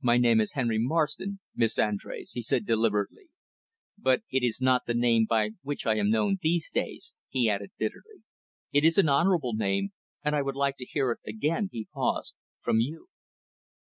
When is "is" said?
0.40-0.52, 4.42-4.62, 8.86-8.96